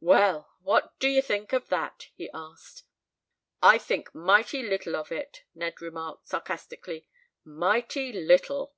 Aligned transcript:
"Well, 0.00 0.50
what 0.62 0.98
do 0.98 1.06
you 1.06 1.22
think 1.22 1.52
of 1.52 1.68
that?" 1.68 2.08
he 2.16 2.28
asked. 2.34 2.82
"I 3.62 3.78
think 3.78 4.12
mighty 4.12 4.60
little 4.64 4.96
of 4.96 5.12
it," 5.12 5.44
Ned 5.54 5.80
remarked, 5.80 6.26
sarcastically. 6.26 7.06
"Mighty 7.44 8.12
little." 8.12 8.74